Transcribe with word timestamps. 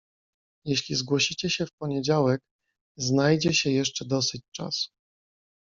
"Jeśli 0.65 0.95
zgłosicie 0.95 1.49
się 1.49 1.65
w 1.65 1.71
poniedziałek, 1.73 2.41
znajdzie 2.97 3.53
się 3.53 3.71
jeszcze 3.71 4.05
dosyć 4.05 4.41
czasu." 4.55 4.89